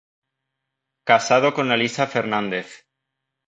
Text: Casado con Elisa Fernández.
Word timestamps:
Casado 1.07 1.53
con 1.53 1.71
Elisa 1.71 2.07
Fernández. 2.07 2.87